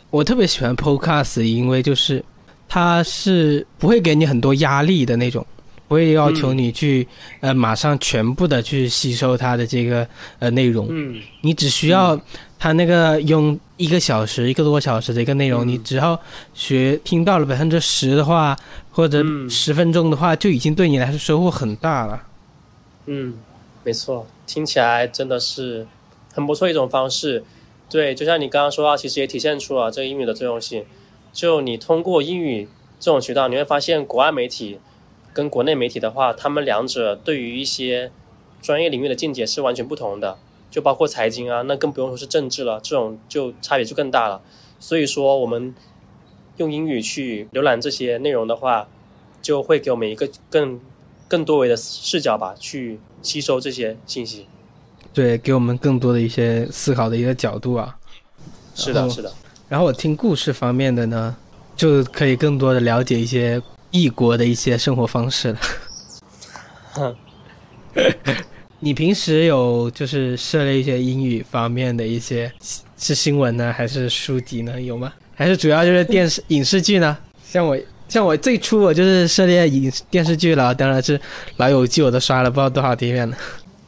[0.10, 2.24] 我特别喜欢 Podcast，因为就是
[2.68, 5.46] 它是不会给你很多压力的那种，
[5.88, 7.08] 不会要求你去
[7.40, 10.08] 呃马上全部的去吸收它的这个
[10.40, 12.20] 呃内容，嗯，你只需要。
[12.58, 16.20] 它那个用一个小时、一个多小时的一个内容，你只要
[16.56, 18.58] 学听到了百分之十的话，
[18.90, 22.24] 或者十分钟的话，就已经对你来说收获很大了。
[23.06, 23.36] 嗯，
[23.86, 25.86] 没错，听起来真的是
[26.34, 27.44] 很不错一种方式。
[27.88, 30.84] 对，就像你刚刚说到，其实也体现出了这个英语的作用性。
[31.32, 32.68] 就你通过英语
[33.00, 34.80] 这种渠道，你会发现国外媒体
[35.32, 38.12] 跟国内媒体的话，他们两者对于一些
[38.60, 40.40] 专业领域的见解是完全不同的。
[40.72, 44.42] 就包括财经啊，那更不用说是政治了，这种就差别就更大了。
[44.80, 45.76] 所以说，我们
[46.58, 48.90] 用英语去浏览这些内容的话，
[49.44, 50.82] 就会给我们一个更
[51.28, 54.48] 更多维的视角吧，去吸收这些信息。
[55.14, 57.96] 对，给我们更多的一些思考的一个角度啊。
[58.76, 59.32] 是的，是的。
[59.68, 61.36] 然后我听故事方面的呢，
[61.76, 63.62] 就可以更多的了解一些
[63.92, 65.60] 异国的一些生活方式了。
[66.94, 67.16] 哼。
[68.80, 72.52] 你平时有就是涉猎一些英语方面的一些
[72.98, 74.80] 是新闻呢，还是书籍呢？
[74.80, 75.12] 有吗？
[75.34, 77.18] 还是主要就是电视影视剧呢？
[77.44, 77.76] 像我
[78.08, 81.18] 像我最初我就是涉猎影电视剧了，当然是
[81.58, 83.38] 《老友记》，我都刷了不知道多少遍了。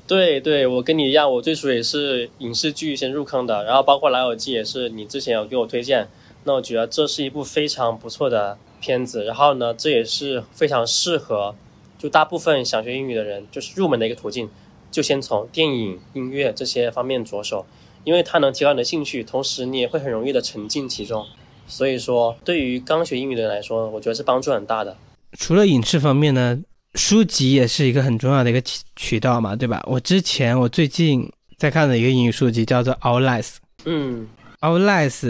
[0.08, 6.08] 对对，我跟你一样，我最初也是影视剧先入坑的，然后包括《老友记》也是你之前有给我推荐，
[6.46, 11.54] 那我觉得这是一部非常不错的片子，然后呢，这也是非常适合
[11.98, 14.50] 就大部分想学英语的人就是入门的一个途径。
[14.90, 17.66] 就先从电影、音乐这些方面着手，
[18.06, 21.26] 因为它能提高你的兴趣，同时你也会很容易的沉浸其中。
[21.68, 24.96] 所以说，对于刚学英语的人来说，我觉得是帮助很大的。
[25.38, 26.58] 除了影视方面呢，
[26.96, 29.84] 书籍也是一个很重要的一个渠渠道嘛，对吧？
[29.86, 33.48] 我之前我最近在看的一个英语书籍叫做《Our Lives》，
[33.86, 34.28] 嗯，
[34.68, 35.26] 《Our Lives》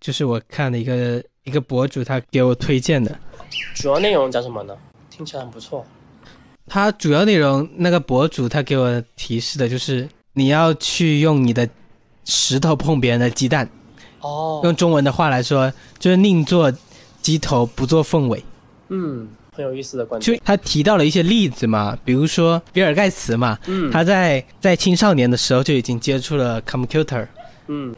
[0.00, 3.18] 就是我看的一个一个博主他给我推荐的。
[3.74, 4.76] 主要内容讲什么呢？
[5.10, 5.84] 听起来很不错。
[6.66, 11.68] 它主要内容，那个博主他给我提示的就是你要去用你的
[12.24, 13.68] 石头碰别人的鸡蛋，
[14.20, 16.72] 哦，用中文的话来说就是宁做
[17.22, 18.44] 鸡头不做凤尾，
[18.88, 20.36] 嗯，很有意思的观点。
[20.36, 27.26] 就他提到了一些例子嘛，比如说比尔盖茨嘛，嗯，他在在青少年的时候就已经接触了 computer，
[27.68, 27.94] 嗯。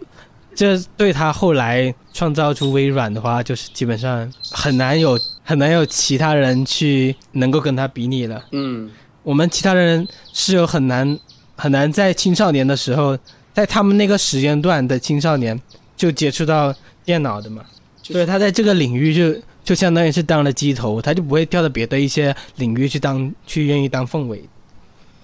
[0.54, 8.44] 这对他后来创造出微软的话，就是基本上很难有很难有其他人去能够跟他比拟了。
[8.50, 8.90] 嗯，
[9.22, 11.18] 我们其他人是有很难
[11.56, 13.16] 很难在青少年的时候，
[13.54, 15.58] 在他们那个时间段的青少年
[15.96, 16.74] 就接触到
[17.04, 17.64] 电脑的嘛。
[18.02, 24.42] 所以他在这个领域就就相当于是当了鸡头，他就不会跳到别的一些领域去当去愿意当凤尾。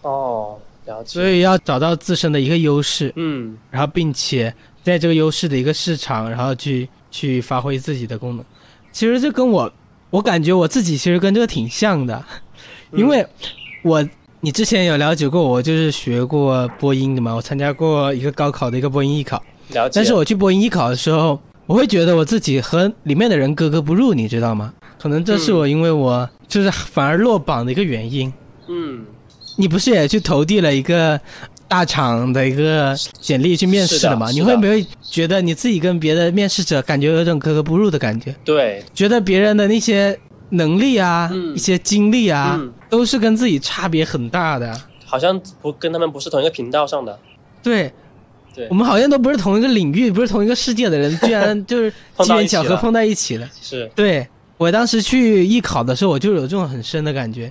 [0.03, 1.09] 哦，了解。
[1.09, 3.13] 所以要找到自身的一个优势。
[3.17, 4.55] 嗯，然后并且。
[4.85, 8.45] 在这个优势的一个市场，然后去去发挥自己的功能，
[8.91, 9.71] 其实这跟我，
[10.09, 12.25] 我感觉我自己其实跟这个挺像的，
[12.93, 13.27] 因为
[13.83, 14.09] 我
[14.41, 19.93] 你之前有了解过我，就是学过播音的嘛，我参加过一个高考的一个播音艺考，了解。
[19.95, 24.73] 但是我去播音艺考的时候，我会觉得我自己和里面的人格格不入，你知道吗？
[24.99, 28.33] 可能这是我因为我就是反而落榜的一个原因。
[28.67, 29.05] 嗯，
[29.57, 31.19] 你不是也去投递了一个
[31.69, 34.31] 大厂的一个简历去面试了吗？
[34.31, 38.35] 你会不会觉得你自己跟别的面试者感觉有种格格不入的感觉？
[38.45, 40.19] 对，觉得别人的那些
[40.51, 44.79] 能力啊、嗯一些经历啊，嗯都是跟自己差别很大的。
[45.05, 47.19] 好像不跟他们不是同一个频道上的。
[47.63, 47.93] 对，
[48.59, 51.91] 对我，们好像都不是同一个领域，不是同一个世界的人，居然就是
[52.21, 53.49] 机缘巧合碰在一起了。
[53.61, 53.89] 是。
[53.95, 57.47] 对我当时去艺考的时候，我就有这种很深的感觉。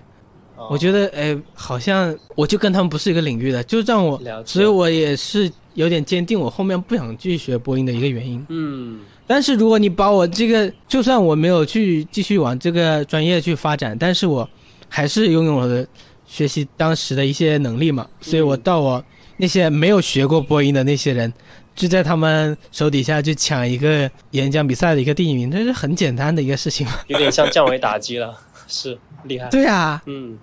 [0.58, 8.44] 哦我觉得，哎，好像我就跟他们不是一个领域的，就让我，所以我也是有点坚定我后面不想继续学播音的一个原因。
[8.50, 14.50] 嗯，但是如果你把我这个，就算我没有去继续往这个专业去发展，但是我
[14.90, 15.86] 还是拥有了
[16.26, 19.02] 学习当时的一些能力嘛，所以我到我
[19.38, 21.32] 那些没有学过播音的那些人，
[21.76, 26.94] 就在他们手底下去抢一个演讲比赛的一个第一名，这是很简单的一个事情嘛。
[27.08, 28.36] 有点像降维打击了，
[28.68, 29.48] 是厉害。
[29.50, 30.38] 对啊，嗯，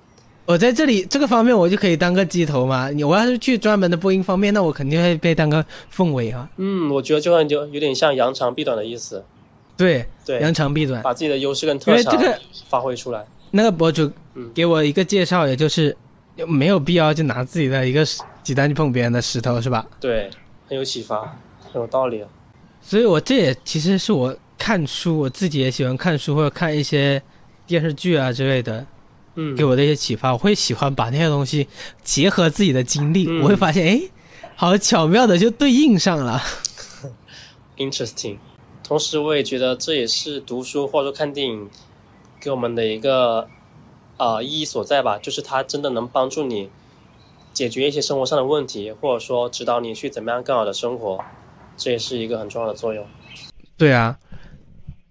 [0.46, 2.88] 我在这里这个方面我就可以当个鸡头嘛。
[2.90, 6.48] 你我要是去专门的播音方面，那我肯定会被当个凤尾啊。
[6.56, 9.24] 嗯，我觉得就很有有点像扬长避短的意思。
[9.76, 11.02] 对，对，扬长避短。
[11.02, 12.38] 把自己的优势跟特长这个
[12.68, 13.24] 发挥出来。
[13.50, 15.96] 那个博主嗯给我一个介绍，也就是
[16.46, 18.04] 没有必要就拿自己的一个
[18.42, 19.86] 鸡蛋去碰别人的石头，是吧？
[20.00, 20.30] 对，
[20.68, 21.38] 很有启发，
[21.72, 22.24] 很有道理。
[22.80, 27.22] 所以我这也其实是我看书，我自己也喜欢看书或者看一些
[27.66, 28.86] 电视剧啊之类的，
[29.36, 30.32] 嗯，给我的一些启发。
[30.32, 31.66] 我会喜欢把那些东西
[32.02, 34.00] 结合自己的经历，嗯我会发现，哎，
[34.56, 36.42] 好巧妙的就对应上了。
[37.78, 38.38] interesting。
[38.82, 41.70] 同时，我也觉得这也是读书或者说看电影
[42.38, 43.48] 给我们的一个
[44.24, 46.70] 呃意义所在吧，就是它真的能帮助你
[47.52, 51.22] 解决一些生活上的问题，或者说指导你去怎么样更好的生活，
[51.76, 53.06] 这也是一个很重要的作用。
[53.76, 54.16] 对啊，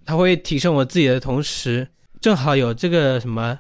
[0.03, 1.87] 它会提升我自己的同时，
[2.19, 3.59] 正好有这个什么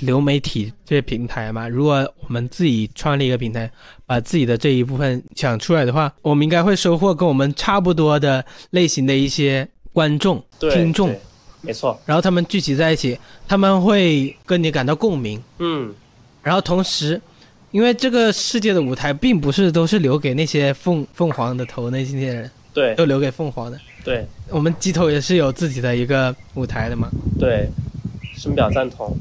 [0.00, 1.68] 流媒体这些平台嘛。
[1.68, 3.70] 如果我们自己创立一个平台，
[4.06, 11.20] 把自己的这一部分讲出来的话，我们应该会收获跟我们差不多的类型的一些观众、听众对，
[11.60, 12.00] 没错。
[12.06, 15.94] 然后他们聚集在一起，他们会跟你感到共鸣，嗯，
[16.42, 17.20] 然后同时。
[17.70, 23.78] 因为这个世界的舞台并不是都是留给那些凤凤凰的头那些人，对都留给凤凰的。
[24.02, 27.10] 对我们鸡头也是有自己的一个舞台的嘛。
[27.38, 27.68] 对，
[28.34, 29.14] 深表赞同。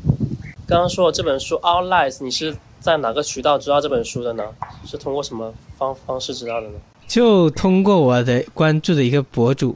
[0.66, 4.46] 刚刚说的这本书《Our Lives》，你是在哪个渠道知道这本书的呢？
[4.86, 6.76] 是通过什么方方式知道的呢？
[7.06, 9.76] 就通过我的关注的一个博主，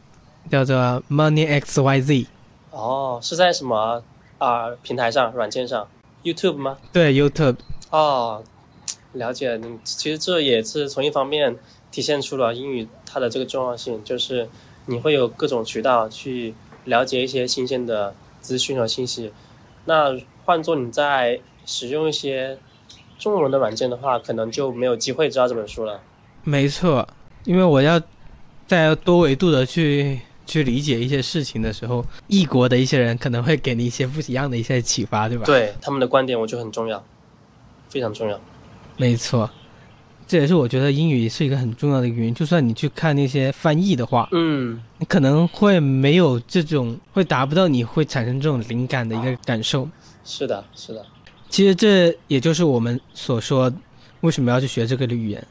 [0.49, 2.25] 叫做 Money X Y Z，
[2.71, 4.01] 哦，是在什么
[4.37, 5.87] 啊、平台上、软件上
[6.23, 6.77] ？YouTube 吗？
[6.91, 7.57] 对 YouTube，
[7.91, 8.43] 哦，
[9.13, 9.57] 了解。
[9.57, 11.57] 你其实这也是从一方面
[11.91, 14.49] 体现出了英语它的这个重要性，就是
[14.85, 16.55] 你会有各种渠道去
[16.85, 19.31] 了解一些新鲜的资讯和信息。
[19.85, 22.57] 那换做你在使用一些
[23.19, 25.99] 中文的软件的话，可能就没有机会知道这本书了。
[26.43, 27.07] 没错，
[27.43, 28.01] 因为我要
[28.65, 37.01] 在多维度的去去理解一些事情的时候，异国的一些人可能会给你一些不一样的一些启发，对吧？，对他们的观点，我觉得很重要，
[37.87, 38.37] 非常重要。
[38.97, 39.49] 没错，
[40.27, 42.35] 这也是我觉得英语是一个很重要的原因。
[42.35, 49.87] 就算你去看那些翻译的话，嗯，你可能会没有这种，会达不到你会产生这种灵感的一个感受。
[50.25, 51.05] 是的，是的，
[51.49, 53.71] 其实这也就是我们所说
[54.19, 55.41] 为什么要去学这个语言。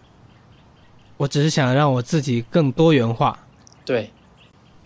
[1.17, 3.39] 我只是想让我自己更多元化。
[3.85, 4.11] 对，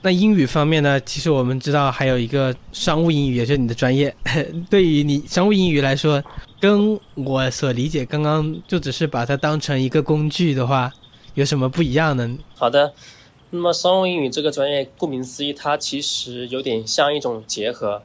[0.05, 1.01] 那英语方面呢？
[1.01, 4.15] 其实我们知道还有一个商务英语，也是你的专业。
[4.69, 6.23] 对于你商务英语来说，
[6.61, 10.93] 跟我所理解刚刚就只是把它当成一个工具的话，
[11.33, 12.37] 有什么不一样呢？
[12.55, 12.93] 好的。
[13.49, 18.03] 那么商务英语这个专业，顾名思义，它其实有点像一种结合，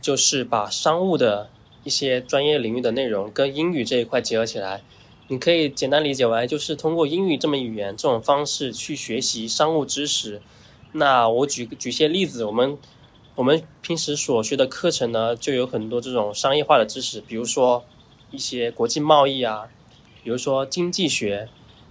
[0.00, 1.50] 就是把商务的
[1.84, 4.80] 一些专业领域的内容跟英语这一块结合起来。
[5.28, 10.40] 你可以简单理解为，就是通过英语这门语言这种方式去学习商务知识。
[10.92, 12.76] 那我举举些例子，我们
[13.34, 17.84] 我们平时所学的课程呢，就有很多这种商业化的知识，比如说
[18.30, 19.68] 一些国际贸易啊，
[20.22, 21.48] 比如说经济学，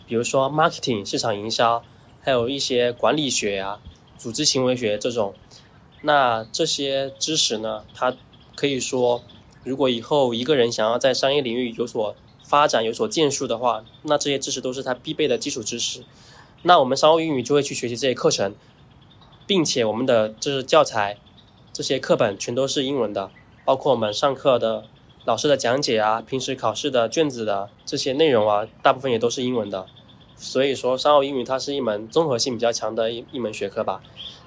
[0.07, 1.83] 比如说 marketing 市场营销，
[2.21, 3.79] 还有一些管理学啊、
[4.17, 5.33] 组织行为学这种。
[6.03, 8.15] 那这些知识呢，它
[8.55, 9.23] 可以说，
[9.63, 16.03] 如果以后一个人想要在商业领域有所发展、有所建树的话，那这些知识都是他必备的基础知识。
[16.63, 18.53] 那我们商务英语就会去学习这些课程，
[19.51, 21.17] 并且我们的就是教材、
[21.73, 23.29] 这些课本全都是英文的，
[23.65, 24.85] 包括我们上课的
[25.25, 29.85] 老师的讲解啊，平时考试的卷子的这些内容啊，大部分也都是英文的。
[30.37, 34.01] 所以说，商务英语它是一门综合性比较强的一一门学科吧。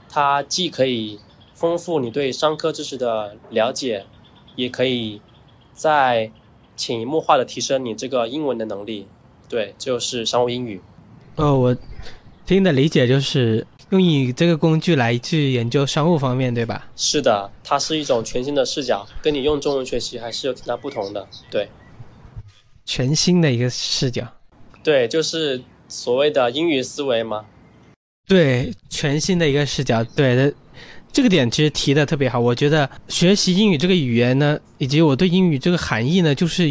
[0.08, 1.20] 它既可以
[1.52, 4.06] 丰富你对商科知识的了解，
[4.56, 5.20] 也可以
[5.74, 6.32] 在
[6.76, 9.06] 潜移默化的提升你这个英文的能力。
[9.50, 10.80] 对，就是商务英语。
[11.36, 11.76] 哦，我
[12.46, 16.90] 听的理解就是用英语这个工具来去研究商务方面，对吧？
[16.96, 21.28] 是的，它是一种全新的视角，跟你用中文学习还是有挺大不同的。
[21.50, 21.68] 对，
[22.84, 24.26] 全新的一个视角。
[24.82, 27.44] 对，就是所谓的英语思维嘛。
[28.26, 30.02] 对，全新的一个视角。
[30.02, 30.52] 对的，
[31.12, 32.40] 这个点其实提的特别好。
[32.40, 36.64] 我觉得学习英语这个语言呢，以及我对英语这个含义呢，就是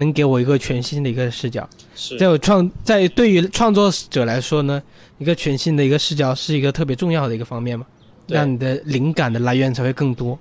[0.00, 1.68] 能给我一个全新的一个视角。
[1.94, 4.82] 是，在我创在对于创作者来说呢，
[5.18, 7.86] 一个全新的一个视角是一个特别重要的一个方面嘛，
[8.26, 10.38] 让你的灵感的来源才会更多。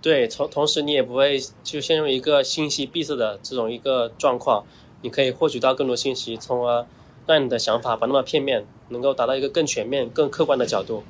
[0.00, 4.64] 对，同同时你也不会就陷入一个信息闭塞的这种一个状况，
[5.02, 6.86] 你可以获取到更多信息，从而
[7.26, 11.02] 让你的想法不那么片面，能够达到一个更全面、更客观的角度。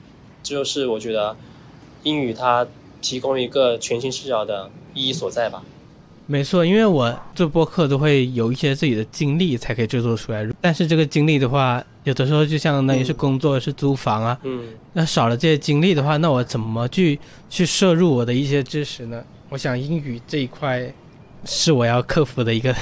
[0.43, 1.37] 这就是我觉得
[2.03, 2.66] 英语它
[3.03, 5.62] 提供一个全新视角的意义所在吧。
[6.29, 17.16] 没错，因为我做播客都会有一些自己的经历才可以制作出来，但是这个经历的话，有的时候就相当于是工作、是租房啊，嗯，那少了这些经历的话，那我怎么去
[17.49, 19.22] 去摄入我的一些知识呢？
[19.51, 20.93] 我想英语这一块
[21.45, 22.74] 是我要克服的一个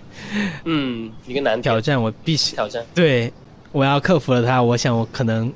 [0.64, 2.82] 嗯，一个难挑战，我必须挑战。
[2.94, 3.30] 对
[3.70, 4.62] 我要克服了它。
[4.62, 5.52] 我想我可能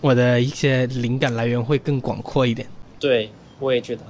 [0.00, 2.66] 我的一些灵感来源会更广阔一点。
[2.98, 4.02] 对，我也觉得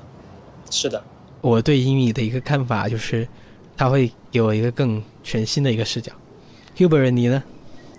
[0.71, 1.05] 是的。
[1.47, 3.29] 我对英语的一个看法就是，
[3.77, 6.13] 它会给我一个更全新的一个视角。
[6.77, 7.41] Hubert，你呢？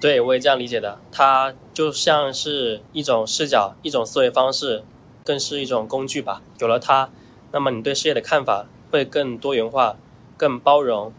[0.02, 1.00] 对，我也这样理解的。
[1.14, 4.84] 它就像是一种视角，一种思维方式，
[5.24, 6.42] 更是一种工具吧。
[6.60, 7.10] 有了它，
[7.54, 9.96] 那么你对世界的看法会更多元化、
[10.36, 11.14] 更包容，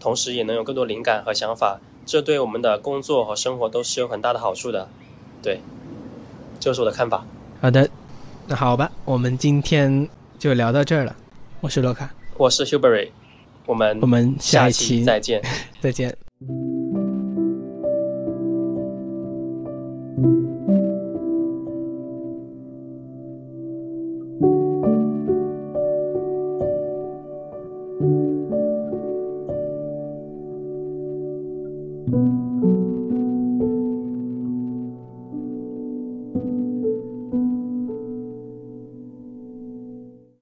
[0.00, 1.80] 同时也能有更多灵感和想法。
[2.04, 4.88] 这对我们的工作和生活都是有很大的好处的。
[5.40, 5.60] 对，
[6.58, 7.24] 这是我的看法。
[7.60, 7.88] 好的，
[8.48, 11.14] 那好吧，我们今天就聊到这儿了。
[11.60, 13.10] 我是洛卡，我是 Hubery，
[13.66, 15.42] 我们我们下期再见，
[15.80, 16.16] 再见。